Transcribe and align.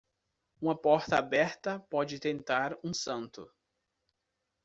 Uma 0.59 0.75
porta 0.75 1.15
aberta 1.15 1.79
pode 1.81 2.17
tentar 2.19 2.75
um 2.83 2.91
santo. 2.91 3.47